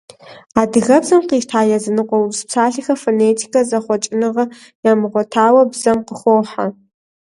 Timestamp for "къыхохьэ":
6.07-6.65